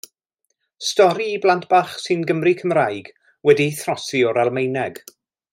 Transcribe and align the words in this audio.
Stori 0.85 1.27
i 1.33 1.35
blant 1.43 1.67
bach 1.73 1.93
sy'n 2.05 2.25
Gymry 2.31 2.55
Cymraeg, 2.63 3.13
wedi'i 3.51 3.79
throsi 3.83 4.27
o'r 4.31 4.45
Almaeneg. 4.47 5.03